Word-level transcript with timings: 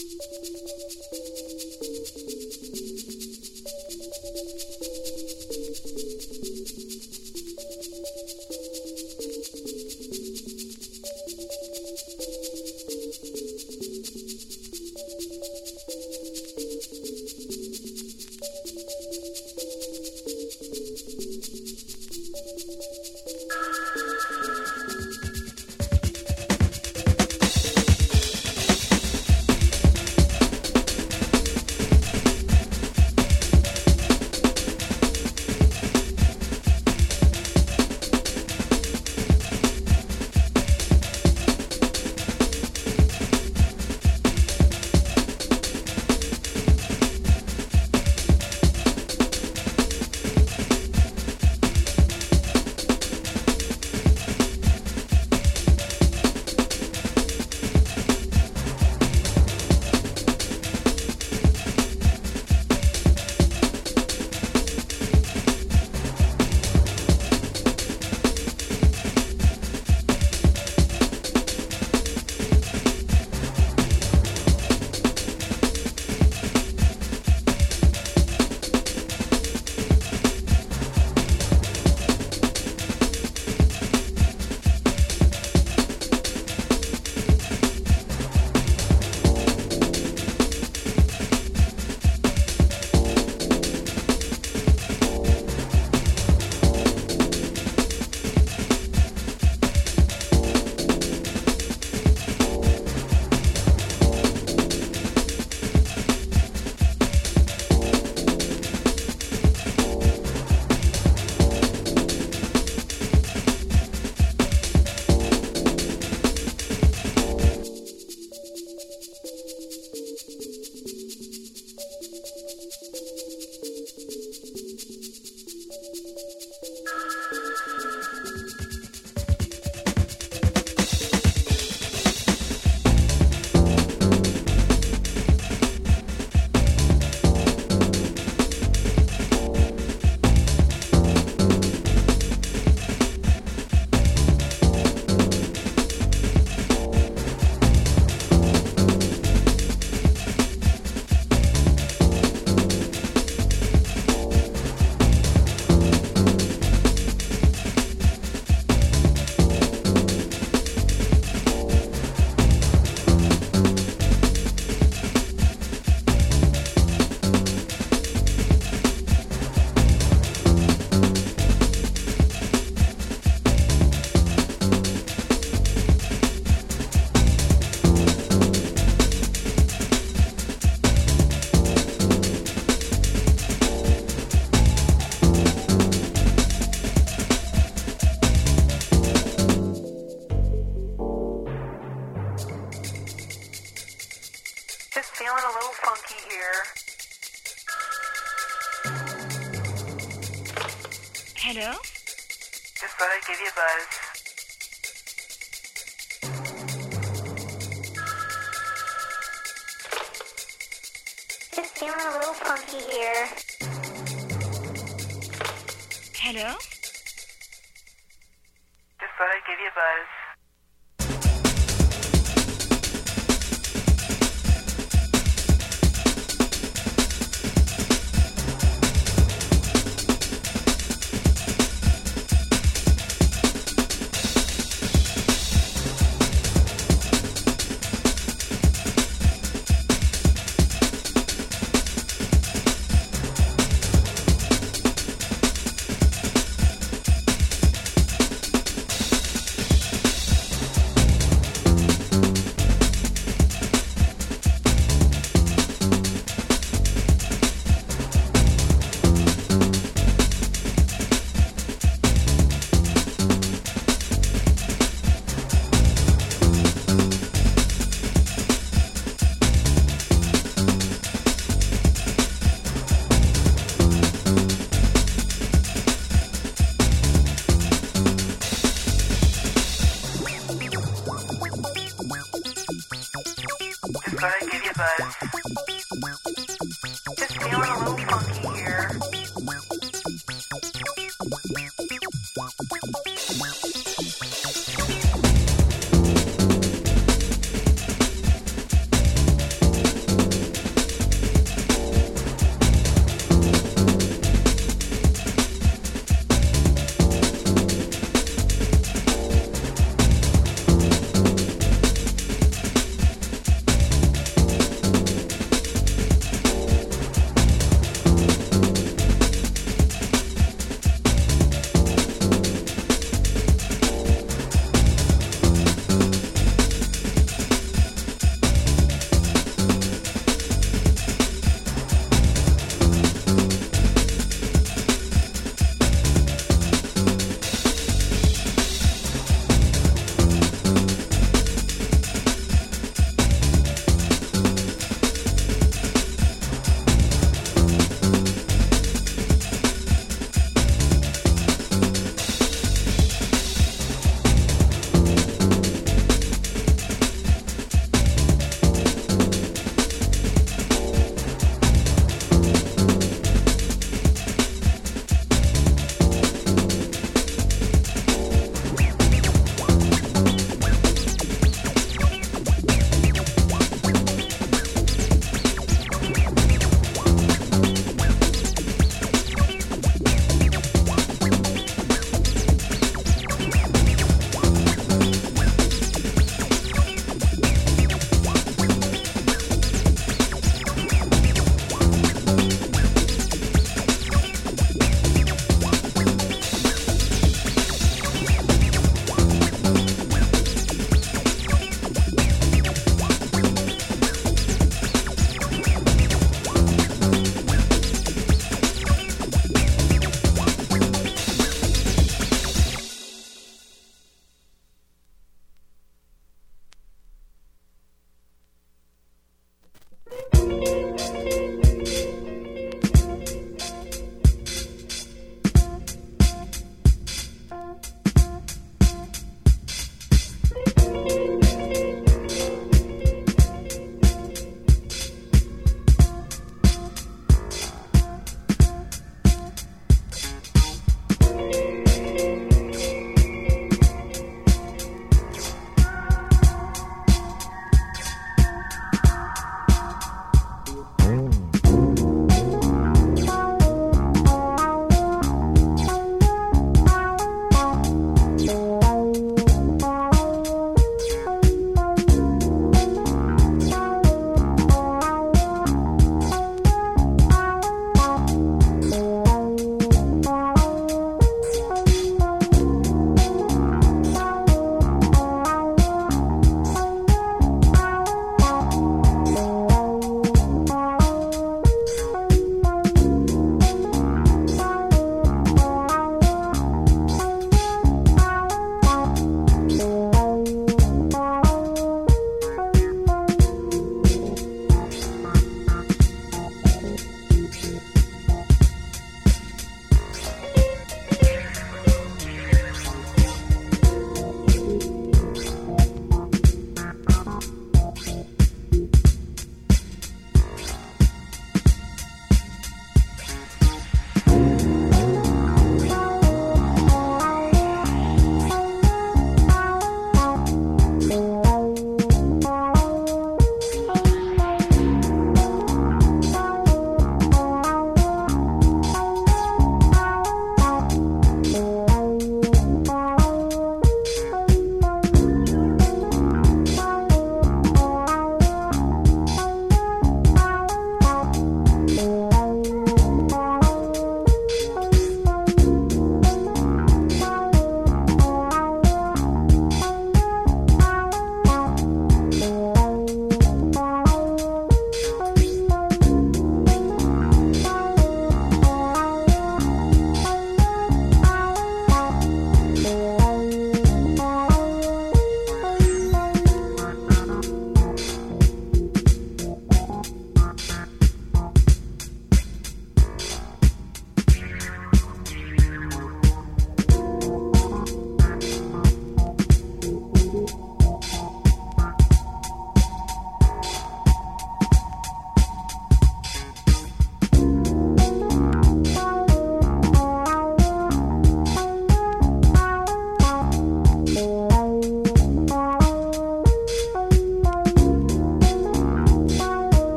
Thank 0.00 0.12
you. 7.22 7.27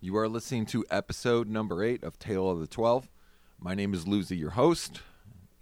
You 0.00 0.16
are 0.16 0.28
listening 0.28 0.66
to 0.66 0.84
episode 0.90 1.48
number 1.48 1.84
eight 1.84 2.02
of 2.02 2.18
Tale 2.18 2.50
of 2.50 2.58
the 2.58 2.66
Twelve. 2.66 3.08
My 3.60 3.76
name 3.76 3.94
is 3.94 4.08
Lucy, 4.08 4.36
your 4.36 4.50
host. 4.50 5.02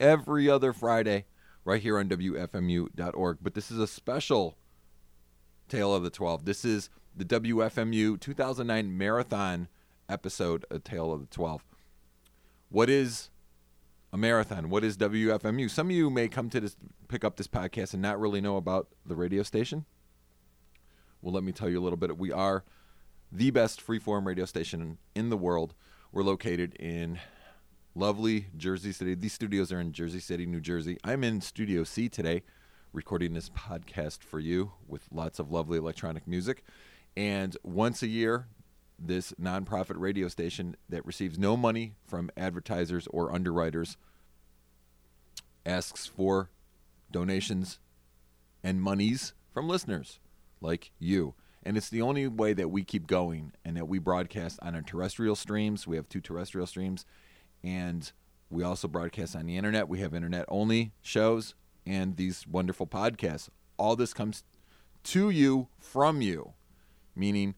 Every 0.00 0.48
other 0.48 0.72
Friday, 0.72 1.26
right 1.66 1.82
here 1.82 1.98
on 1.98 2.08
WFMU.org. 2.08 3.38
But 3.42 3.52
this 3.52 3.70
is 3.70 3.78
a 3.78 3.86
special 3.86 4.56
Tale 5.68 5.94
of 5.94 6.02
the 6.02 6.08
Twelve. 6.08 6.46
This 6.46 6.64
is 6.64 6.88
the 7.14 7.26
WFMU 7.26 8.18
2009 8.18 8.96
marathon 8.96 9.68
episode 10.08 10.64
of 10.70 10.82
Tale 10.82 11.12
of 11.12 11.20
the 11.20 11.26
Twelve. 11.26 11.62
What 12.70 12.88
is 12.88 13.28
a 14.14 14.16
marathon? 14.16 14.70
What 14.70 14.82
is 14.82 14.96
WFMU? 14.96 15.68
Some 15.68 15.88
of 15.88 15.92
you 15.92 16.08
may 16.08 16.26
come 16.26 16.48
to 16.48 16.58
this, 16.58 16.74
pick 17.08 17.22
up 17.22 17.36
this 17.36 17.48
podcast 17.48 17.92
and 17.92 18.00
not 18.00 18.18
really 18.18 18.40
know 18.40 18.56
about 18.56 18.88
the 19.04 19.14
radio 19.14 19.42
station. 19.42 19.84
Well, 21.20 21.34
let 21.34 21.44
me 21.44 21.52
tell 21.52 21.68
you 21.68 21.78
a 21.78 21.84
little 21.84 21.98
bit. 21.98 22.16
We 22.16 22.32
are 22.32 22.64
the 23.30 23.50
best 23.50 23.86
freeform 23.86 24.26
radio 24.26 24.44
station 24.44 24.98
in 25.14 25.30
the 25.30 25.36
world. 25.36 25.74
We're 26.12 26.22
located 26.22 26.74
in 26.76 27.18
lovely 27.94 28.46
Jersey 28.56 28.92
City. 28.92 29.14
These 29.14 29.34
studios 29.34 29.70
are 29.70 29.80
in 29.80 29.92
Jersey 29.92 30.20
City, 30.20 30.46
New 30.46 30.60
Jersey. 30.60 30.96
I'm 31.04 31.22
in 31.22 31.40
Studio 31.40 31.84
C 31.84 32.08
today, 32.08 32.42
recording 32.92 33.34
this 33.34 33.50
podcast 33.50 34.22
for 34.22 34.40
you 34.40 34.72
with 34.86 35.08
lots 35.12 35.38
of 35.38 35.50
lovely 35.50 35.76
electronic 35.76 36.26
music. 36.26 36.64
And 37.16 37.56
once 37.62 38.02
a 38.02 38.06
year, 38.06 38.46
this 38.98 39.32
nonprofit 39.32 39.98
radio 39.98 40.28
station 40.28 40.76
that 40.88 41.04
receives 41.04 41.38
no 41.38 41.56
money 41.56 41.94
from 42.06 42.30
advertisers 42.36 43.06
or 43.08 43.32
underwriters 43.32 43.96
asks 45.66 46.06
for 46.06 46.50
donations 47.10 47.78
and 48.64 48.80
monies 48.80 49.34
from 49.52 49.68
listeners 49.68 50.18
like 50.60 50.92
you. 50.98 51.34
And 51.68 51.76
it's 51.76 51.90
the 51.90 52.00
only 52.00 52.26
way 52.26 52.54
that 52.54 52.70
we 52.70 52.82
keep 52.82 53.06
going 53.06 53.52
and 53.62 53.76
that 53.76 53.86
we 53.86 53.98
broadcast 53.98 54.58
on 54.62 54.74
our 54.74 54.80
terrestrial 54.80 55.36
streams. 55.36 55.86
We 55.86 55.96
have 55.96 56.08
two 56.08 56.22
terrestrial 56.22 56.66
streams 56.66 57.04
and 57.62 58.10
we 58.48 58.62
also 58.62 58.88
broadcast 58.88 59.36
on 59.36 59.44
the 59.44 59.58
internet. 59.58 59.86
We 59.86 59.98
have 59.98 60.14
internet 60.14 60.46
only 60.48 60.92
shows 61.02 61.54
and 61.84 62.16
these 62.16 62.46
wonderful 62.46 62.86
podcasts. 62.86 63.50
All 63.76 63.96
this 63.96 64.14
comes 64.14 64.44
to 65.04 65.28
you 65.28 65.68
from 65.78 66.22
you, 66.22 66.54
meaning 67.14 67.54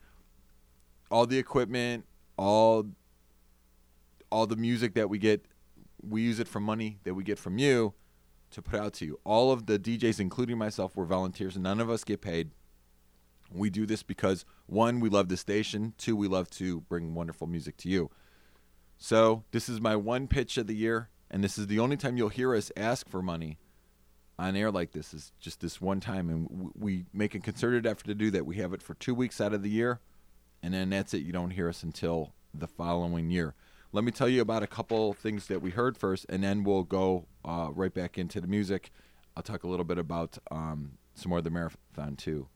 all 1.08 1.24
the 1.24 1.38
equipment, 1.38 2.04
all 2.36 2.88
all 4.32 4.48
the 4.48 4.56
music 4.56 4.94
that 4.94 5.08
we 5.08 5.18
get, 5.18 5.44
we 6.02 6.22
use 6.22 6.40
it 6.40 6.48
for 6.48 6.58
money 6.58 6.98
that 7.04 7.14
we 7.14 7.22
get 7.22 7.38
from 7.38 7.58
you 7.58 7.94
to 8.50 8.60
put 8.60 8.80
out 8.80 8.92
to 8.94 9.04
you. 9.04 9.20
All 9.22 9.52
of 9.52 9.66
the 9.66 9.78
DJs, 9.78 10.18
including 10.18 10.58
myself, 10.58 10.96
were 10.96 11.04
volunteers, 11.04 11.56
none 11.56 11.78
of 11.78 11.88
us 11.88 12.02
get 12.02 12.20
paid. 12.20 12.50
We 13.52 13.70
do 13.70 13.86
this 13.86 14.02
because 14.02 14.44
one, 14.66 15.00
we 15.00 15.08
love 15.08 15.28
the 15.28 15.36
station. 15.36 15.94
Two, 15.98 16.16
we 16.16 16.28
love 16.28 16.50
to 16.52 16.80
bring 16.82 17.14
wonderful 17.14 17.46
music 17.46 17.76
to 17.78 17.88
you. 17.88 18.10
So 18.98 19.44
this 19.50 19.68
is 19.68 19.80
my 19.80 19.96
one 19.96 20.28
pitch 20.28 20.56
of 20.56 20.66
the 20.66 20.74
year, 20.74 21.08
and 21.30 21.42
this 21.42 21.58
is 21.58 21.66
the 21.66 21.78
only 21.78 21.96
time 21.96 22.16
you'll 22.16 22.28
hear 22.28 22.54
us 22.54 22.70
ask 22.76 23.08
for 23.08 23.22
money 23.22 23.58
on 24.38 24.56
air 24.56 24.70
like 24.70 24.92
this. 24.92 25.14
Is 25.14 25.32
just 25.40 25.60
this 25.60 25.80
one 25.80 26.00
time, 26.00 26.28
and 26.28 26.70
we 26.78 27.06
make 27.12 27.34
a 27.34 27.40
concerted 27.40 27.86
effort 27.86 28.06
to 28.06 28.14
do 28.14 28.30
that. 28.30 28.46
We 28.46 28.56
have 28.56 28.72
it 28.72 28.82
for 28.82 28.94
two 28.94 29.14
weeks 29.14 29.40
out 29.40 29.54
of 29.54 29.62
the 29.62 29.70
year, 29.70 30.00
and 30.62 30.74
then 30.74 30.90
that's 30.90 31.14
it. 31.14 31.22
You 31.22 31.32
don't 31.32 31.50
hear 31.50 31.68
us 31.68 31.82
until 31.82 32.34
the 32.52 32.68
following 32.68 33.30
year. 33.30 33.54
Let 33.92 34.04
me 34.04 34.12
tell 34.12 34.28
you 34.28 34.40
about 34.40 34.62
a 34.62 34.68
couple 34.68 35.12
things 35.14 35.46
that 35.48 35.62
we 35.62 35.70
heard 35.70 35.96
first, 35.96 36.26
and 36.28 36.44
then 36.44 36.62
we'll 36.62 36.84
go 36.84 37.26
uh, 37.44 37.70
right 37.72 37.92
back 37.92 38.18
into 38.18 38.40
the 38.40 38.46
music. 38.46 38.92
I'll 39.36 39.42
talk 39.42 39.64
a 39.64 39.68
little 39.68 39.84
bit 39.84 39.98
about 39.98 40.38
um, 40.50 40.92
some 41.14 41.30
more 41.30 41.38
of 41.38 41.44
the 41.44 41.50
marathon 41.50 42.16
too. 42.16 42.48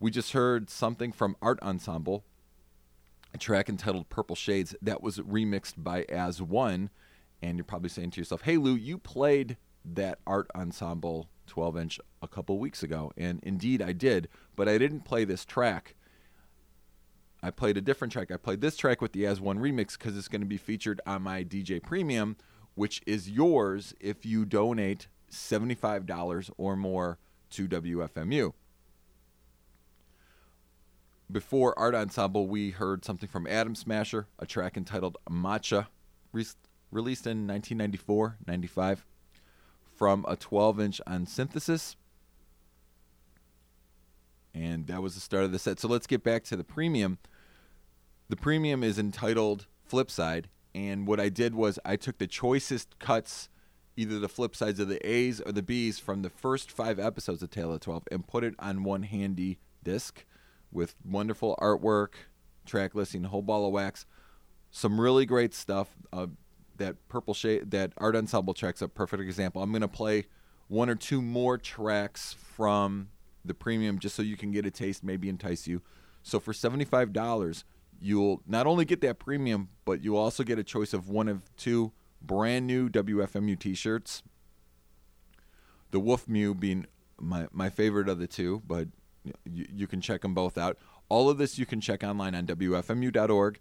We 0.00 0.10
just 0.10 0.32
heard 0.32 0.70
something 0.70 1.10
from 1.12 1.36
Art 1.42 1.58
Ensemble, 1.62 2.24
a 3.34 3.38
track 3.38 3.68
entitled 3.68 4.08
Purple 4.08 4.36
Shades 4.36 4.74
that 4.80 5.02
was 5.02 5.18
remixed 5.18 5.74
by 5.76 6.04
As 6.08 6.40
One. 6.40 6.90
And 7.42 7.56
you're 7.56 7.64
probably 7.64 7.88
saying 7.88 8.12
to 8.12 8.20
yourself, 8.20 8.42
hey, 8.42 8.56
Lou, 8.56 8.74
you 8.74 8.98
played 8.98 9.56
that 9.84 10.18
Art 10.26 10.48
Ensemble 10.54 11.28
12 11.46 11.76
inch 11.78 12.00
a 12.22 12.28
couple 12.28 12.58
weeks 12.58 12.82
ago. 12.82 13.12
And 13.16 13.40
indeed, 13.42 13.82
I 13.82 13.92
did, 13.92 14.28
but 14.54 14.68
I 14.68 14.78
didn't 14.78 15.00
play 15.00 15.24
this 15.24 15.44
track. 15.44 15.94
I 17.42 17.50
played 17.50 17.76
a 17.76 17.80
different 17.80 18.12
track. 18.12 18.30
I 18.30 18.36
played 18.36 18.60
this 18.60 18.76
track 18.76 19.00
with 19.00 19.12
the 19.12 19.26
As 19.26 19.40
One 19.40 19.58
remix 19.58 19.98
because 19.98 20.16
it's 20.16 20.28
going 20.28 20.40
to 20.40 20.46
be 20.46 20.56
featured 20.56 21.00
on 21.06 21.22
my 21.22 21.44
DJ 21.44 21.82
Premium, 21.82 22.36
which 22.74 23.00
is 23.06 23.30
yours 23.30 23.94
if 24.00 24.26
you 24.26 24.44
donate 24.44 25.08
$75 25.30 26.50
or 26.56 26.76
more 26.76 27.18
to 27.50 27.68
WFMU. 27.68 28.52
Before 31.30 31.78
Art 31.78 31.94
Ensemble, 31.94 32.46
we 32.46 32.70
heard 32.70 33.04
something 33.04 33.28
from 33.28 33.46
Atom 33.46 33.74
Smasher, 33.74 34.28
a 34.38 34.46
track 34.46 34.78
entitled 34.78 35.18
Macha, 35.28 35.88
re- 36.32 36.46
released 36.90 37.26
in 37.26 37.46
1994 37.46 38.38
95, 38.46 39.04
from 39.94 40.24
a 40.26 40.36
12 40.36 40.80
inch 40.80 41.00
on 41.06 41.26
synthesis. 41.26 41.96
And 44.54 44.86
that 44.86 45.02
was 45.02 45.14
the 45.14 45.20
start 45.20 45.44
of 45.44 45.52
the 45.52 45.58
set. 45.58 45.78
So 45.78 45.86
let's 45.86 46.06
get 46.06 46.24
back 46.24 46.44
to 46.44 46.56
the 46.56 46.64
premium. 46.64 47.18
The 48.30 48.36
premium 48.36 48.82
is 48.82 48.98
entitled 48.98 49.66
Flipside. 49.90 50.46
And 50.74 51.06
what 51.06 51.20
I 51.20 51.28
did 51.28 51.54
was 51.54 51.78
I 51.84 51.96
took 51.96 52.16
the 52.16 52.26
choicest 52.26 52.98
cuts, 52.98 53.50
either 53.98 54.18
the 54.18 54.30
flip 54.30 54.56
sides 54.56 54.80
of 54.80 54.88
the 54.88 55.06
A's 55.06 55.42
or 55.42 55.52
the 55.52 55.62
B's, 55.62 55.98
from 55.98 56.22
the 56.22 56.30
first 56.30 56.72
five 56.72 56.98
episodes 56.98 57.42
of 57.42 57.50
Tale 57.50 57.74
of 57.74 57.80
12 57.80 58.04
and 58.10 58.26
put 58.26 58.44
it 58.44 58.54
on 58.58 58.82
one 58.82 59.02
handy 59.02 59.58
disc 59.84 60.24
with 60.72 60.94
wonderful 61.04 61.56
artwork, 61.60 62.10
track 62.66 62.94
listing, 62.94 63.24
whole 63.24 63.42
ball 63.42 63.66
of 63.66 63.72
wax, 63.72 64.06
some 64.70 65.00
really 65.00 65.26
great 65.26 65.54
stuff. 65.54 65.88
Uh, 66.12 66.26
that 66.76 66.96
purple 67.08 67.34
shade, 67.34 67.70
that 67.72 67.92
art 67.96 68.14
ensemble 68.14 68.54
track's 68.54 68.82
a 68.82 68.88
perfect 68.88 69.22
example. 69.22 69.62
I'm 69.62 69.72
gonna 69.72 69.88
play 69.88 70.26
one 70.68 70.88
or 70.88 70.94
two 70.94 71.20
more 71.20 71.58
tracks 71.58 72.34
from 72.34 73.08
the 73.44 73.54
premium 73.54 73.98
just 73.98 74.14
so 74.14 74.22
you 74.22 74.36
can 74.36 74.52
get 74.52 74.66
a 74.66 74.70
taste, 74.70 75.02
maybe 75.02 75.28
entice 75.28 75.66
you. 75.66 75.82
So 76.22 76.38
for 76.38 76.52
seventy-five 76.52 77.12
dollars, 77.12 77.64
you'll 78.00 78.42
not 78.46 78.66
only 78.66 78.84
get 78.84 79.00
that 79.00 79.18
premium, 79.18 79.70
but 79.84 80.02
you'll 80.02 80.18
also 80.18 80.44
get 80.44 80.58
a 80.58 80.64
choice 80.64 80.92
of 80.92 81.08
one 81.08 81.28
of 81.28 81.54
two 81.56 81.92
brand 82.20 82.66
new 82.66 82.88
WFMU 82.88 83.58
T-shirts. 83.58 84.22
The 85.90 86.00
Wolf 86.00 86.28
Mew 86.28 86.54
being 86.54 86.86
my 87.18 87.48
my 87.50 87.70
favorite 87.70 88.08
of 88.08 88.18
the 88.18 88.26
two, 88.26 88.62
but 88.66 88.88
you, 89.24 89.66
you 89.72 89.86
can 89.86 90.00
check 90.00 90.22
them 90.22 90.34
both 90.34 90.58
out. 90.58 90.78
All 91.08 91.30
of 91.30 91.38
this 91.38 91.58
you 91.58 91.66
can 91.66 91.80
check 91.80 92.02
online 92.02 92.34
on 92.34 92.46
WFMU.org. 92.46 93.60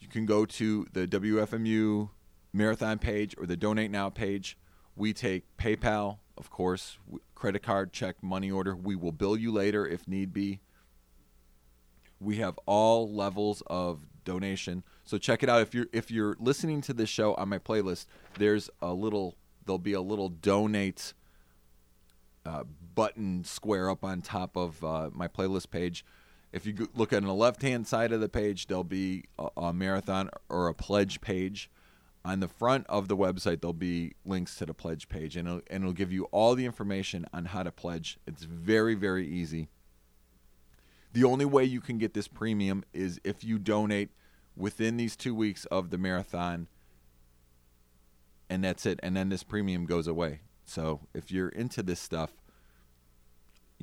You 0.00 0.08
can 0.08 0.26
go 0.26 0.44
to 0.44 0.86
the 0.92 1.06
WFMU 1.06 2.10
marathon 2.52 2.98
page 2.98 3.34
or 3.38 3.46
the 3.46 3.56
Donate 3.56 3.90
Now 3.90 4.10
page. 4.10 4.58
We 4.96 5.12
take 5.12 5.56
PayPal, 5.56 6.18
of 6.36 6.50
course, 6.50 6.98
credit 7.34 7.62
card, 7.62 7.92
check, 7.92 8.22
money 8.22 8.50
order. 8.50 8.74
We 8.76 8.96
will 8.96 9.12
bill 9.12 9.36
you 9.36 9.52
later 9.52 9.86
if 9.86 10.06
need 10.06 10.32
be. 10.32 10.60
We 12.20 12.36
have 12.36 12.58
all 12.66 13.12
levels 13.12 13.62
of 13.66 14.06
donation. 14.24 14.84
So 15.04 15.18
check 15.18 15.42
it 15.42 15.48
out 15.48 15.62
if 15.62 15.74
you're 15.74 15.88
if 15.92 16.10
you're 16.10 16.36
listening 16.38 16.80
to 16.82 16.94
this 16.94 17.08
show 17.08 17.34
on 17.34 17.48
my 17.48 17.58
playlist, 17.58 18.06
there's 18.38 18.70
a 18.80 18.92
little 18.92 19.36
there'll 19.66 19.78
be 19.78 19.92
a 19.92 20.00
little 20.00 20.28
donate 20.28 21.12
uh, 22.46 22.64
button 22.94 23.44
square 23.44 23.90
up 23.90 24.04
on 24.04 24.22
top 24.22 24.56
of 24.56 24.82
uh, 24.84 25.10
my 25.12 25.28
playlist 25.28 25.70
page. 25.70 26.04
If 26.52 26.66
you 26.66 26.88
look 26.94 27.12
on 27.12 27.24
the 27.24 27.34
left 27.34 27.62
hand 27.62 27.86
side 27.86 28.12
of 28.12 28.20
the 28.20 28.28
page, 28.28 28.66
there'll 28.66 28.84
be 28.84 29.24
a, 29.38 29.48
a, 29.56 29.72
marathon 29.72 30.30
or 30.48 30.68
a 30.68 30.74
pledge 30.74 31.20
page. 31.20 31.70
On 32.24 32.40
the 32.40 32.48
front 32.48 32.86
of 32.88 33.08
the 33.08 33.16
website, 33.16 33.60
there'll 33.60 33.74
be 33.74 34.14
links 34.24 34.56
to 34.56 34.66
the 34.66 34.72
pledge 34.72 35.08
page, 35.08 35.36
and 35.36 35.46
it'll, 35.46 35.60
and 35.68 35.82
it'll 35.82 35.92
give 35.92 36.12
you 36.12 36.24
all 36.26 36.54
the 36.54 36.64
information 36.64 37.26
on 37.34 37.46
how 37.46 37.62
to 37.62 37.70
pledge. 37.70 38.18
It's 38.26 38.44
very, 38.44 38.94
very 38.94 39.28
easy. 39.28 39.68
The 41.12 41.24
only 41.24 41.44
way 41.44 41.64
you 41.64 41.80
can 41.80 41.98
get 41.98 42.14
this 42.14 42.28
premium 42.28 42.84
is 42.92 43.20
if 43.24 43.44
you 43.44 43.58
donate 43.58 44.10
within 44.56 44.96
these 44.96 45.16
two 45.16 45.34
weeks 45.34 45.64
of 45.66 45.90
the 45.90 45.98
marathon, 45.98 46.68
and 48.48 48.64
that's 48.64 48.86
it. 48.86 49.00
And 49.02 49.16
then 49.16 49.28
this 49.28 49.42
premium 49.42 49.84
goes 49.84 50.06
away. 50.06 50.40
So 50.64 51.00
if 51.12 51.30
you're 51.30 51.48
into 51.48 51.82
this 51.82 52.00
stuff, 52.00 52.32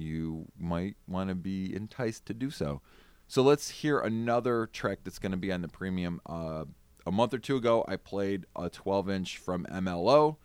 you 0.02 0.48
might 0.58 0.96
want 1.08 1.30
to 1.30 1.36
be 1.36 1.74
enticed 1.76 2.26
to 2.28 2.34
do 2.34 2.50
so. 2.50 2.82
So 3.28 3.42
let's 3.42 3.70
hear 3.70 4.00
another 4.00 4.68
track 4.68 5.00
that's 5.04 5.20
going 5.20 5.32
to 5.32 5.38
be 5.38 5.52
on 5.52 5.62
the 5.62 5.68
premium. 5.68 6.20
Uh, 6.26 6.66
a 7.06 7.12
month 7.12 7.34
or 7.34 7.38
two 7.38 7.56
ago, 7.56 7.86
I 7.88 7.96
played 7.96 8.46
a 8.56 8.70
12 8.70 9.10
inch 9.10 9.38
from 9.38 9.66
MLO 9.72 10.38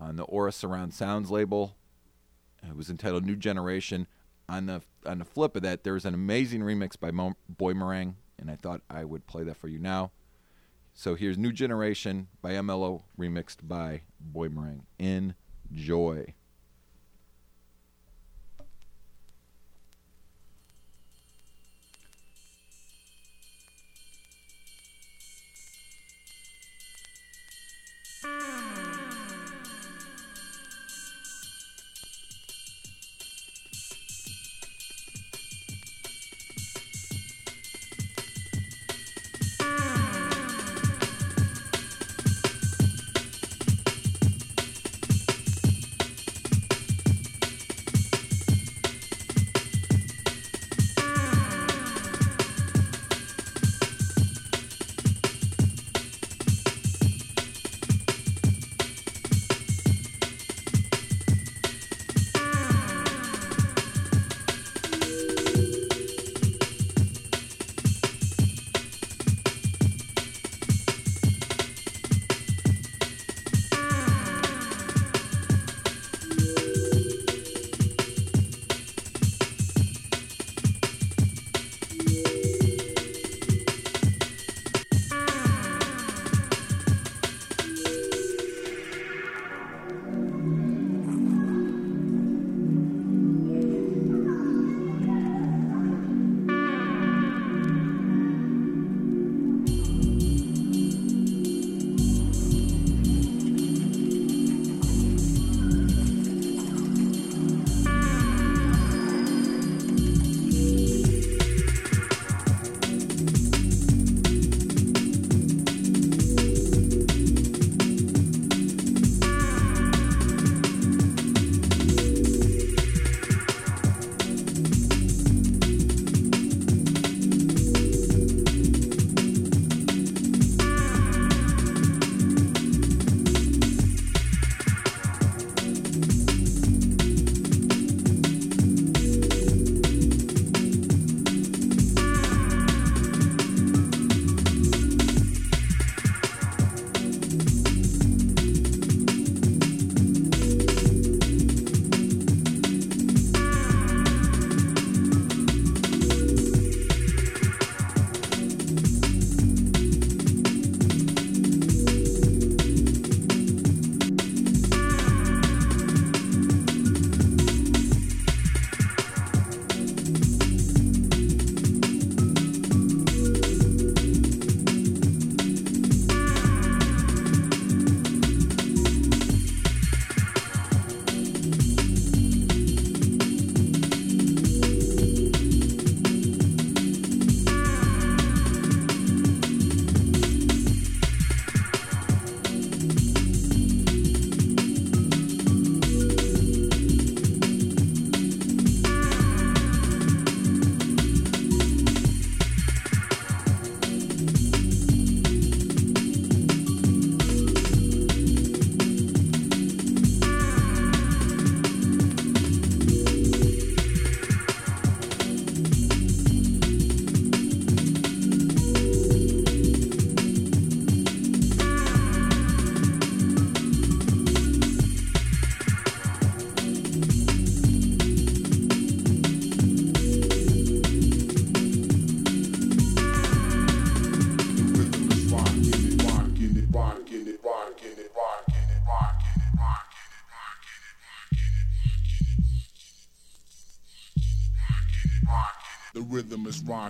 on 0.00 0.16
the 0.16 0.24
Aura 0.24 0.52
Surround 0.52 0.94
Sounds 0.94 1.30
label. 1.30 1.76
It 2.66 2.76
was 2.76 2.90
entitled 2.90 3.24
New 3.24 3.36
Generation. 3.36 4.06
On 4.48 4.66
the 4.66 4.82
on 5.06 5.18
the 5.18 5.24
flip 5.24 5.54
of 5.56 5.62
that, 5.62 5.84
there's 5.84 6.04
an 6.04 6.14
amazing 6.14 6.62
remix 6.62 6.98
by 6.98 7.10
Mo- 7.10 7.36
Boymerang, 7.54 8.14
and 8.38 8.50
I 8.50 8.56
thought 8.56 8.80
I 8.90 9.04
would 9.04 9.26
play 9.26 9.44
that 9.44 9.56
for 9.56 9.68
you 9.68 9.78
now. 9.78 10.10
So 10.94 11.14
here's 11.14 11.38
New 11.38 11.52
Generation 11.52 12.28
by 12.42 12.52
MLO, 12.54 13.02
remixed 13.18 13.58
by 13.62 14.02
Boymerang. 14.34 14.80
Enjoy. 14.98 16.34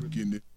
Rocking 0.03 0.35
it. 0.35 0.48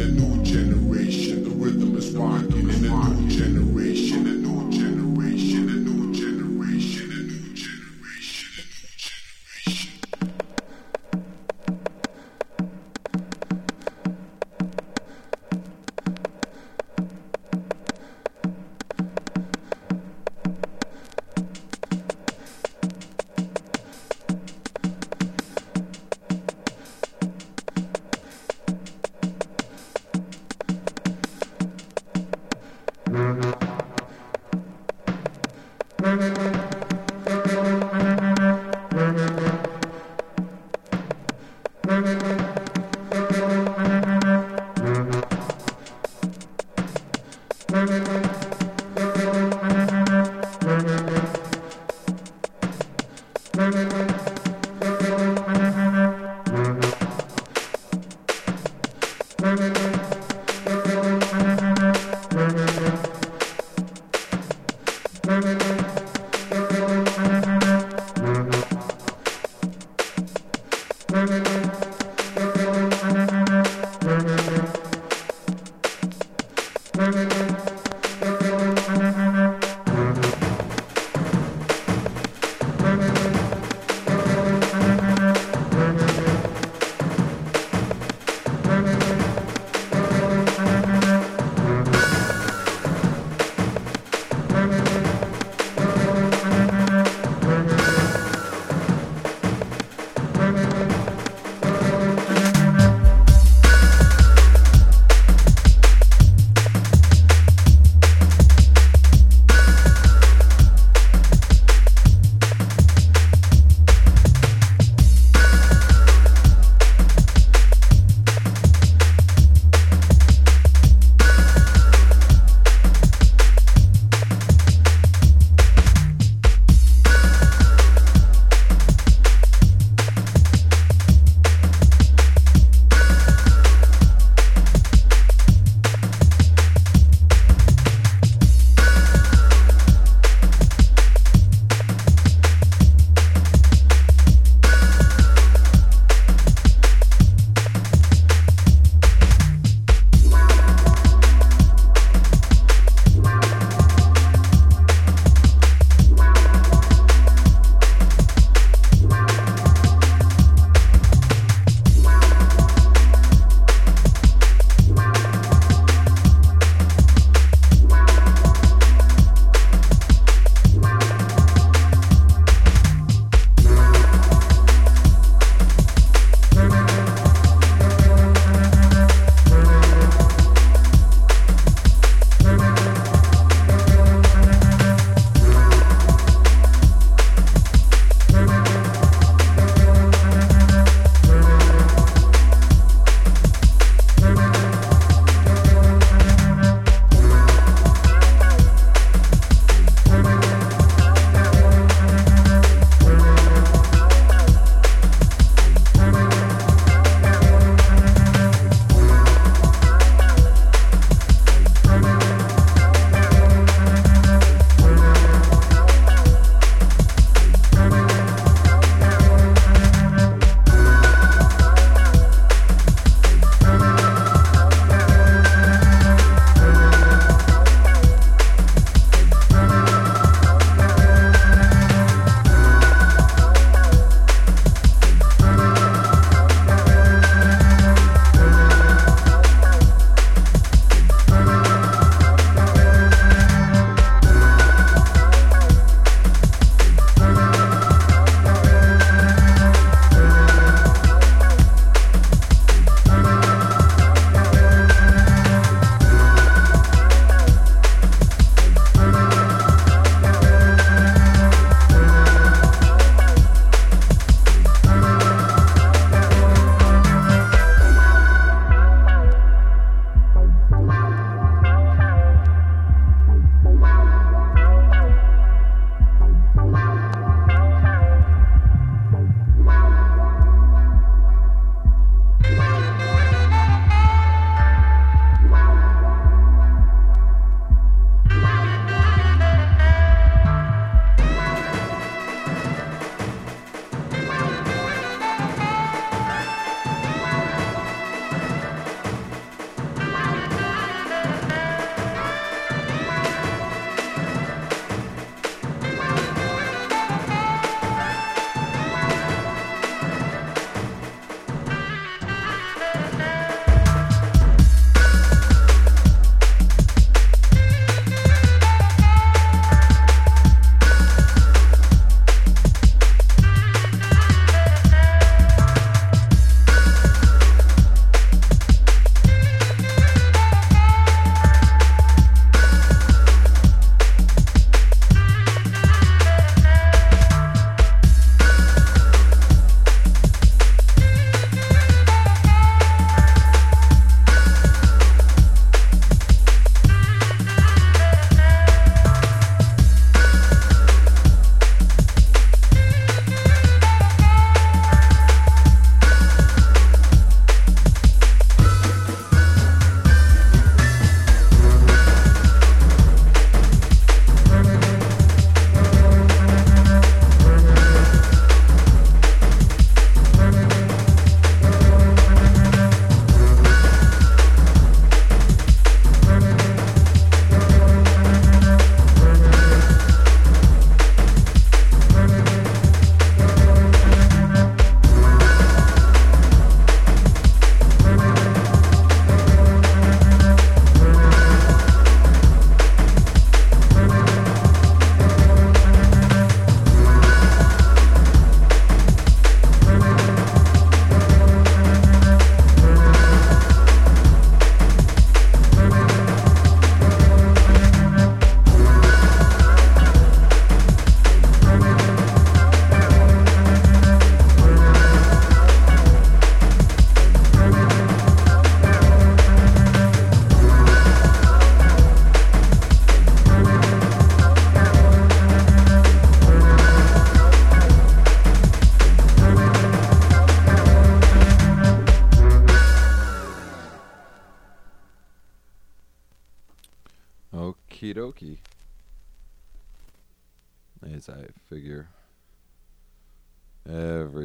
in 0.00 0.02
a 0.02 0.12
new 0.12 0.42
generation. 0.42 1.44
The 1.44 1.50
rhythm 1.50 1.96
is 1.96 2.10
sparking. 2.10 2.68
in 2.68 2.84
a 2.84 2.88
new 2.88 3.30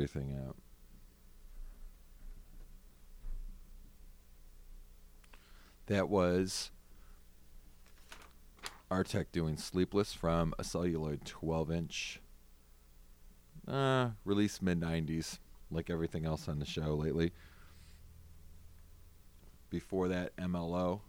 everything 0.02 0.36
out. 0.48 0.56
That 5.86 6.10
was 6.10 6.72
Arteq 8.90 9.28
doing 9.32 9.58
Sleepless 9.58 10.14
from 10.14 10.54
a 10.58 10.64
celluloid 10.64 11.26
12 11.26 11.72
inch. 11.72 12.22
Uh, 13.68 14.10
release 14.26 14.60
mid 14.62 14.82
90s, 14.82 15.38
like 15.70 15.92
everything 15.92 16.26
else 16.26 16.48
on 16.48 16.58
the 16.58 16.66
show 16.66 16.96
lately. 16.96 17.32
Before 19.70 20.08
that, 20.08 20.36
MLO 20.38 21.02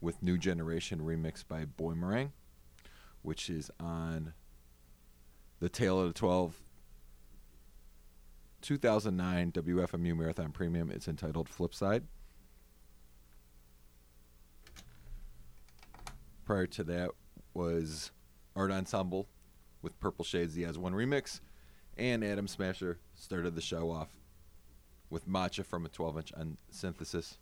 with 0.00 0.22
New 0.22 0.38
Generation 0.38 1.00
remixed 1.00 1.46
by 1.46 1.66
Boymerang, 1.66 2.30
which 3.22 3.50
is 3.50 3.70
on 3.78 4.32
the 5.60 5.68
Tale 5.68 6.00
of 6.00 6.08
the 6.08 6.18
12 6.18 6.63
2009 8.64 9.52
WFMU 9.52 10.16
Marathon 10.16 10.50
Premium. 10.50 10.90
It's 10.90 11.06
entitled 11.06 11.50
Flipside. 11.50 12.04
Prior 16.46 16.66
to 16.68 16.84
that 16.84 17.10
was 17.52 18.10
Art 18.56 18.70
Ensemble 18.70 19.28
with 19.82 20.00
Purple 20.00 20.24
Shades, 20.24 20.54
the 20.54 20.64
As 20.64 20.78
One 20.78 20.94
remix, 20.94 21.40
and 21.98 22.24
Atom 22.24 22.48
Smasher 22.48 22.98
started 23.14 23.54
the 23.54 23.60
show 23.60 23.90
off 23.90 24.08
with 25.10 25.28
Macha 25.28 25.62
from 25.62 25.84
a 25.84 25.90
12 25.90 26.16
inch 26.16 26.32
on 26.32 26.56
synthesis. 26.70 27.36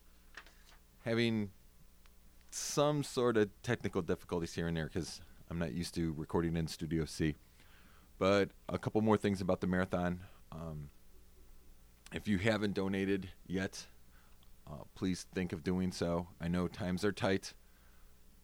Having 1.04 1.50
some 2.50 3.04
sort 3.04 3.36
of 3.36 3.48
technical 3.62 4.02
difficulties 4.02 4.54
here 4.54 4.66
and 4.66 4.76
there 4.76 4.86
because 4.86 5.20
I'm 5.48 5.60
not 5.60 5.72
used 5.72 5.94
to 5.94 6.14
recording 6.16 6.56
in 6.56 6.66
Studio 6.66 7.04
C. 7.04 7.36
But 8.18 8.50
a 8.68 8.76
couple 8.76 9.00
more 9.02 9.16
things 9.16 9.40
about 9.40 9.60
the 9.60 9.68
marathon. 9.68 10.20
Um, 10.50 10.90
if 12.12 12.28
you 12.28 12.38
haven't 12.38 12.74
donated 12.74 13.28
yet, 13.46 13.86
uh, 14.70 14.84
please 14.94 15.26
think 15.34 15.52
of 15.52 15.64
doing 15.64 15.92
so. 15.92 16.28
I 16.40 16.48
know 16.48 16.68
times 16.68 17.04
are 17.04 17.12
tight. 17.12 17.54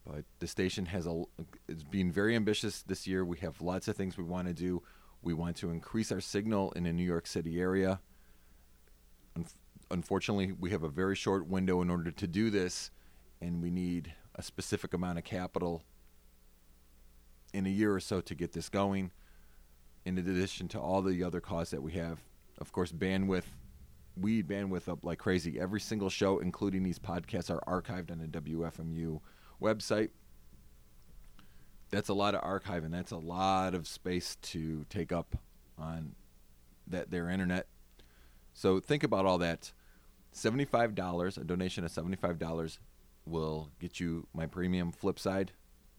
But 0.09 0.25
the 0.39 0.47
station 0.47 0.87
has 0.87 1.07
a 1.07 1.25
is 1.69 1.85
being 1.85 2.11
very 2.11 2.35
ambitious 2.35 2.83
this 2.83 3.07
year. 3.07 3.25
We 3.25 3.39
have 3.39 3.61
lots 3.61 3.89
of 3.89 3.97
things 3.97 4.17
we 4.17 4.25
want 4.25 4.49
to 4.49 4.55
do. 4.55 4.83
We 5.23 5.35
want 5.35 5.57
to 5.59 5.71
increase 5.71 6.11
our 6.11 6.21
signal 6.21 6.73
in 6.73 6.85
the 6.85 6.93
New 6.93 7.05
York 7.05 7.27
City 7.27 7.61
area. 7.61 8.01
unfortunately, 9.91 10.53
we 10.53 10.71
have 10.71 10.83
a 10.83 10.89
very 10.89 11.15
short 11.15 11.47
window 11.47 11.81
in 11.83 11.91
order 11.91 12.11
to 12.11 12.27
do 12.27 12.51
this, 12.51 12.91
and 13.41 13.63
we 13.63 13.71
need 13.71 14.15
a 14.35 14.43
specific 14.43 14.95
amount 14.95 15.19
of 15.19 15.25
capital 15.25 15.83
in 17.53 17.67
a 17.67 17.71
year 17.71 17.95
or 17.95 18.01
so 18.01 18.21
to 18.21 18.35
get 18.35 18.53
this 18.53 18.69
going. 18.69 19.11
In 20.05 20.17
addition 20.17 20.69
to 20.69 20.81
all 20.81 21.03
the 21.03 21.23
other 21.23 21.41
costs 21.41 21.71
that 21.73 21.83
we 21.83 21.93
have, 21.93 22.21
of 22.59 22.73
course, 22.73 22.93
bandwidth. 22.93 23.45
We 24.21 24.43
bandwidth 24.43 24.89
up 24.89 25.05
like 25.05 25.19
crazy. 25.19 25.61
Every 25.61 25.81
single 25.81 26.11
show, 26.11 26.39
including 26.39 26.83
these 26.83 26.99
podcasts, 26.99 27.51
are 27.51 27.63
archived 27.67 28.11
on 28.11 28.19
the 28.19 28.27
WFMU 28.27 29.21
website. 29.61 30.11
That's 31.91 32.09
a 32.09 32.15
lot 32.15 32.35
of 32.35 32.43
archiving. 32.43 32.91
That's 32.91 33.13
a 33.13 33.17
lot 33.17 33.75
of 33.75 33.87
space 33.87 34.37
to 34.43 34.85
take 34.91 35.13
up 35.13 35.37
on 35.79 36.15
that 36.87 37.11
their 37.11 37.31
internet. 37.31 37.67
So 38.53 38.81
think 38.81 39.05
about 39.05 39.25
all 39.25 39.39
that. 39.39 39.73
Seventy-five 40.33 40.95
dollars, 40.95 41.39
a 41.39 41.45
donation 41.45 41.85
of 41.85 41.91
seventy-five 41.91 42.39
dollars, 42.39 42.79
will 43.25 43.71
get 43.79 44.01
you 44.01 44.27
my 44.35 44.47
premium 44.47 44.93
flip 44.93 45.19
side. 45.19 45.53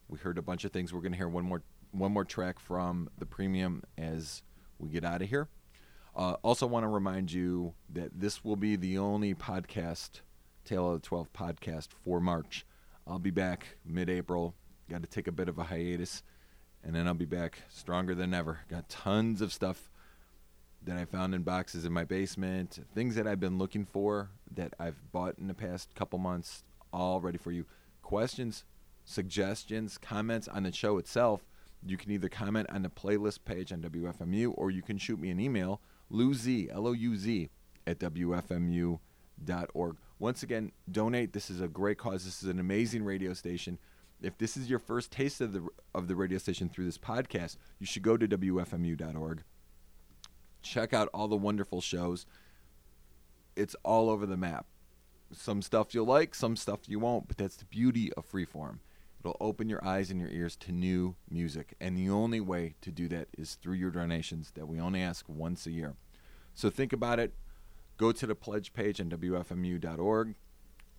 We 0.08 0.20
heard 0.20 0.38
a 0.38 0.42
bunch 0.42 0.66
of 0.66 0.72
things. 0.72 0.94
We're 0.94 1.02
going 1.02 1.12
to 1.14 1.18
hear 1.18 1.30
one 1.30 1.46
more 1.46 1.64
one 1.92 2.12
more 2.12 2.26
track 2.26 2.60
from 2.60 3.10
the 3.18 3.26
premium 3.26 3.84
as 3.98 4.44
we 4.78 4.90
get 4.90 5.04
out 5.04 5.22
of 5.22 5.30
here. 5.30 5.48
Uh, 6.20 6.36
also, 6.42 6.68
want 6.68 6.84
to 6.84 6.90
remind 6.90 7.32
you 7.32 7.74
that 7.94 8.20
this 8.20 8.44
will 8.44 8.58
be 8.58 8.76
the 8.76 8.98
only 8.98 9.34
podcast, 9.34 10.20
Tale 10.66 10.92
of 10.92 11.02
the 11.02 11.08
Twelve 11.08 11.32
podcast 11.32 11.88
for 12.04 12.20
March. 12.20 12.66
I'll 13.08 13.20
be 13.20 13.32
back 13.32 13.78
mid 13.86 14.10
April. 14.10 14.54
Got 14.90 15.02
to 15.02 15.08
take 15.08 15.28
a 15.28 15.32
bit 15.32 15.48
of 15.48 15.58
a 15.58 15.64
hiatus, 15.64 16.22
and 16.84 16.94
then 16.94 17.08
I'll 17.08 17.14
be 17.14 17.24
back 17.24 17.62
stronger 17.70 18.14
than 18.16 18.34
ever. 18.34 18.60
Got 18.68 18.90
tons 18.90 19.42
of 19.42 19.54
stuff 19.54 19.90
that 20.84 20.98
I 20.98 21.06
found 21.06 21.34
in 21.34 21.44
boxes 21.44 21.86
in 21.86 21.94
my 21.94 22.04
basement, 22.04 22.86
things 22.94 23.16
that 23.16 23.26
I've 23.26 23.40
been 23.40 23.58
looking 23.58 23.86
for 23.86 24.30
that 24.56 24.74
I've 24.78 25.14
bought 25.14 25.38
in 25.40 25.48
the 25.48 25.54
past 25.54 25.96
couple 25.96 26.20
months, 26.20 26.66
all 26.92 27.22
ready 27.22 27.38
for 27.38 27.54
you. 27.54 27.66
Questions, 28.02 28.66
suggestions, 29.06 29.98
comments 29.98 30.50
on 30.50 30.64
the 30.64 30.74
show 30.74 30.98
itself. 30.98 31.46
You 31.82 31.96
can 31.96 32.12
either 32.12 32.28
comment 32.28 32.70
on 32.70 32.82
the 32.82 32.90
playlist 32.90 33.46
page 33.46 33.72
on 33.72 33.80
WFMU 33.80 34.52
or 34.58 34.70
you 34.70 34.82
can 34.82 34.98
shoot 34.98 35.18
me 35.18 35.30
an 35.30 35.40
email, 35.40 35.80
louz, 36.10 36.70
L-O-U-Z, 36.72 37.50
at 37.88 38.00
WFMU.org. 38.00 39.98
Once 40.20 40.44
again, 40.44 40.72
donate. 40.92 41.34
This 41.34 41.50
is 41.50 41.62
a 41.62 41.68
great 41.68 41.98
cause. 41.98 42.26
This 42.26 42.44
is 42.44 42.50
an 42.50 42.60
amazing 42.60 43.04
radio 43.04 43.34
station. 43.34 43.78
If 44.22 44.38
this 44.38 44.58
is 44.58 44.70
your 44.70 44.80
first 44.80 45.12
taste 45.12 45.40
of 45.40 45.54
the 45.54 45.66
of 45.96 46.08
the 46.10 46.16
radio 46.16 46.38
station 46.38 46.68
through 46.68 46.86
this 46.86 46.98
podcast, 46.98 47.56
you 47.80 47.86
should 47.86 48.04
go 48.04 48.18
to 48.18 48.28
wfmu.org. 48.28 49.44
Check 50.62 50.94
out 50.94 51.10
all 51.14 51.30
the 51.30 51.38
wonderful 51.38 51.80
shows. 51.80 52.26
It's 53.56 53.76
all 53.84 54.10
over 54.10 54.26
the 54.26 54.36
map. 54.36 54.66
Some 55.32 55.62
stuff 55.62 55.94
you'll 55.94 56.06
like, 56.06 56.36
some 56.36 56.58
stuff 56.58 56.82
you 56.88 57.00
won't, 57.00 57.28
but 57.28 57.38
that's 57.38 57.56
the 57.56 57.66
beauty 57.66 58.12
of 58.14 58.30
freeform. 58.30 58.80
It'll 59.20 59.38
open 59.42 59.70
your 59.70 59.86
eyes 59.86 60.12
and 60.12 60.20
your 60.20 60.30
ears 60.30 60.56
to 60.58 60.72
new 60.72 61.16
music, 61.30 61.76
and 61.82 61.98
the 61.98 62.10
only 62.10 62.40
way 62.40 62.76
to 62.82 62.92
do 62.92 63.08
that 63.10 63.28
is 63.38 63.56
through 63.56 63.76
your 63.76 63.92
donations 63.92 64.52
that 64.56 64.68
we 64.68 64.80
only 64.80 65.02
ask 65.02 65.26
once 65.28 65.66
a 65.66 65.72
year. 65.72 65.96
So 66.54 66.70
think 66.70 66.94
about 66.94 67.20
it 67.20 67.34
Go 68.00 68.14
to 68.14 68.26
the 68.26 68.34
pledge 68.34 68.72
page 68.72 69.02
on 69.02 69.10
WFMU.org, 69.10 70.36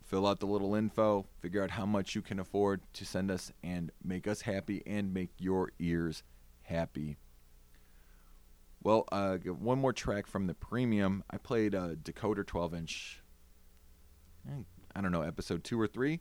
fill 0.05 0.27
out 0.27 0.39
the 0.39 0.47
little 0.47 0.75
info, 0.75 1.25
figure 1.41 1.63
out 1.63 1.71
how 1.71 1.87
much 1.87 2.15
you 2.15 2.21
can 2.21 2.39
afford 2.39 2.83
to 2.93 3.07
send 3.07 3.31
us, 3.31 3.51
and 3.65 3.91
make 4.05 4.29
us 4.29 4.43
happy 4.43 4.83
and 4.87 5.15
make 5.15 5.31
your 5.39 5.73
ears 5.79 6.23
happy. 6.65 7.17
Well, 8.83 9.07
uh, 9.11 9.39
one 9.39 9.79
more 9.79 9.95
track 9.95 10.27
from 10.27 10.47
the 10.47 10.53
premium. 10.53 11.25
I 11.31 11.39
played 11.39 11.73
a 11.73 11.97
Decoder 11.97 12.47
12 12.47 12.75
inch, 12.75 13.23
eh, 14.47 14.63
I 14.95 15.01
don't 15.01 15.13
know, 15.13 15.23
episode 15.23 15.65
two 15.65 15.81
or 15.81 15.87
three. 15.87 16.21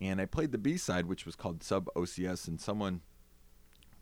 And 0.00 0.20
I 0.20 0.26
played 0.26 0.52
the 0.52 0.58
B 0.58 0.76
side, 0.76 1.06
which 1.06 1.24
was 1.24 1.36
called 1.36 1.62
Sub 1.62 1.88
OCS, 1.94 2.48
and 2.48 2.60
someone 2.60 3.00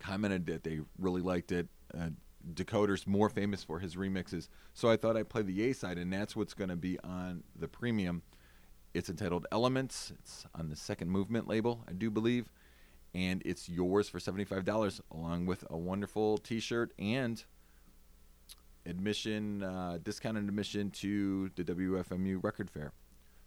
commented 0.00 0.46
that 0.46 0.64
they 0.64 0.80
really 0.98 1.22
liked 1.22 1.52
it. 1.52 1.68
Uh, 1.96 2.10
Decoder's 2.52 3.06
more 3.06 3.28
famous 3.28 3.64
for 3.64 3.78
his 3.78 3.96
remixes. 3.96 4.48
So 4.74 4.90
I 4.90 4.96
thought 4.96 5.16
I'd 5.16 5.28
play 5.28 5.42
the 5.42 5.70
A 5.70 5.72
side, 5.72 5.98
and 5.98 6.12
that's 6.12 6.36
what's 6.36 6.54
going 6.54 6.70
to 6.70 6.76
be 6.76 6.98
on 7.00 7.42
the 7.56 7.68
premium. 7.68 8.22
It's 8.92 9.08
entitled 9.08 9.46
Elements. 9.50 10.12
It's 10.18 10.46
on 10.54 10.68
the 10.68 10.76
second 10.76 11.10
movement 11.10 11.48
label, 11.48 11.84
I 11.88 11.92
do 11.92 12.10
believe. 12.10 12.50
And 13.14 13.42
it's 13.44 13.68
yours 13.68 14.08
for 14.08 14.18
$75, 14.18 15.00
along 15.10 15.46
with 15.46 15.64
a 15.70 15.76
wonderful 15.76 16.38
t 16.38 16.58
shirt 16.60 16.92
and 16.98 17.42
admission, 18.84 19.62
uh, 19.62 19.98
discounted 20.02 20.44
admission 20.44 20.90
to 20.90 21.50
the 21.54 21.64
WFMU 21.64 22.42
record 22.42 22.70
fair. 22.70 22.92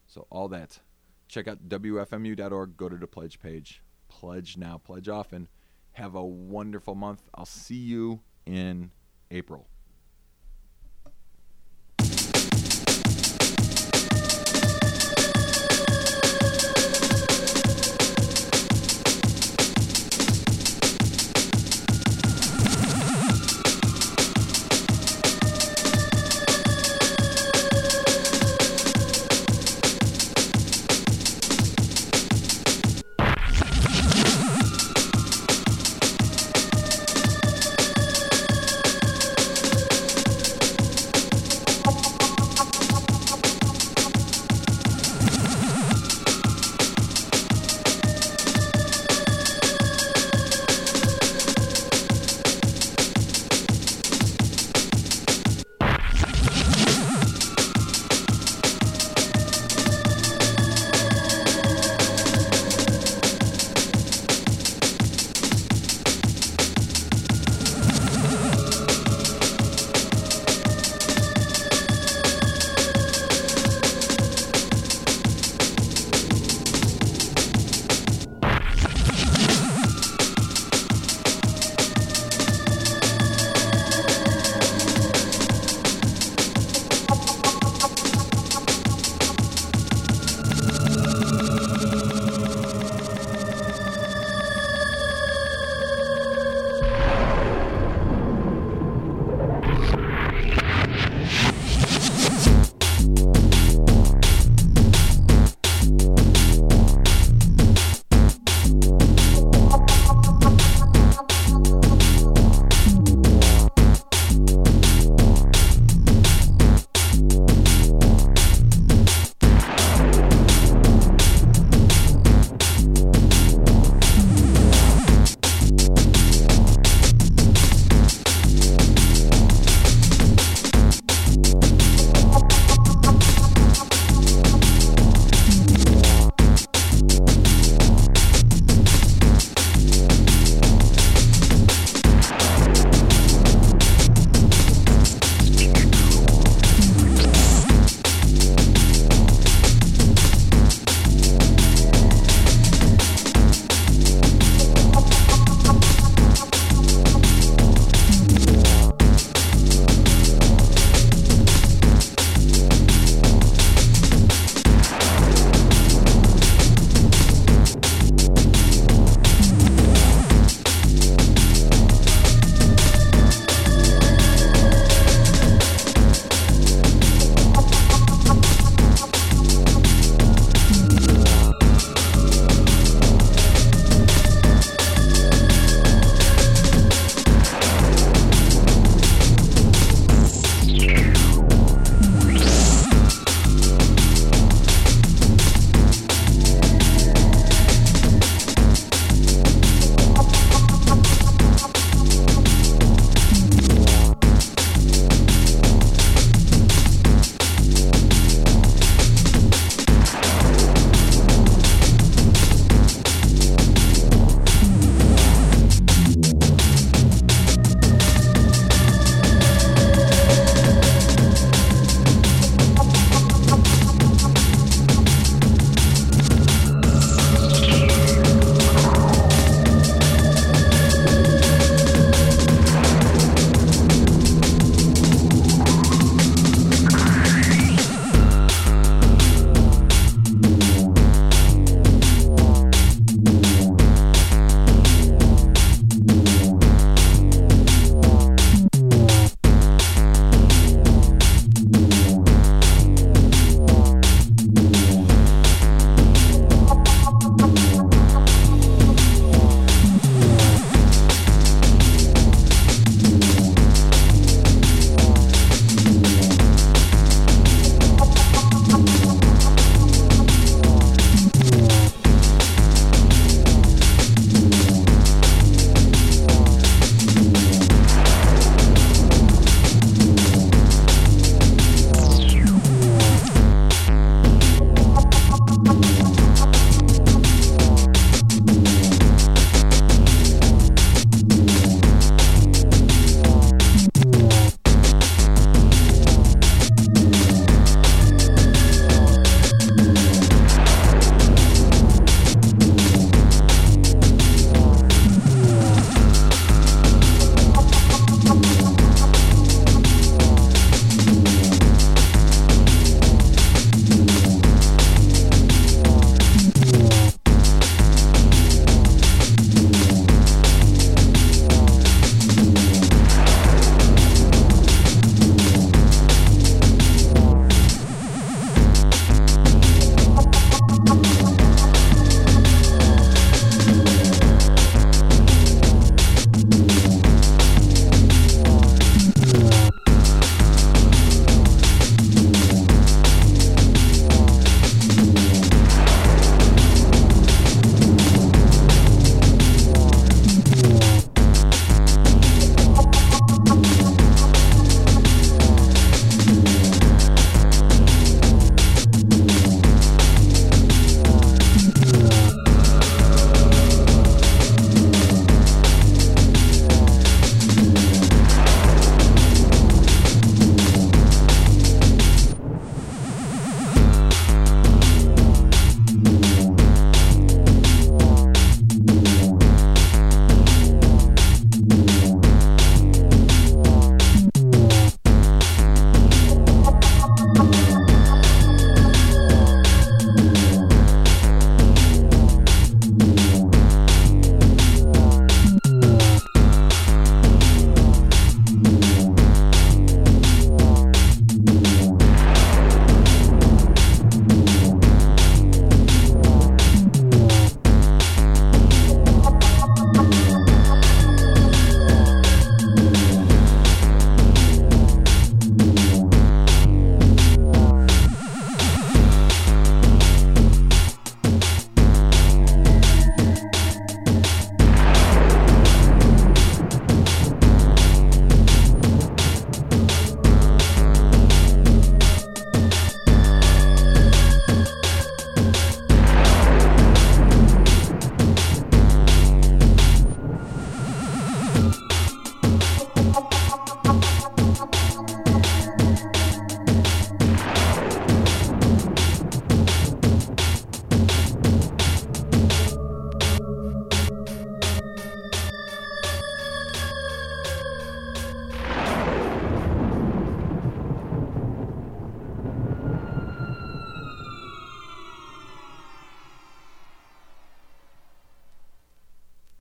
So, 0.07 0.25
all 0.29 0.47
that. 0.49 0.79
Check 1.27 1.47
out 1.47 1.67
WFMU.org, 1.67 2.77
go 2.77 2.89
to 2.89 2.95
the 2.95 3.07
pledge 3.07 3.39
page. 3.39 3.81
Pledge 4.07 4.57
now, 4.57 4.77
pledge 4.77 5.09
often. 5.09 5.47
Have 5.93 6.15
a 6.15 6.23
wonderful 6.23 6.95
month. 6.95 7.23
I'll 7.33 7.45
see 7.45 7.75
you 7.75 8.21
in 8.45 8.91
April. 9.31 9.67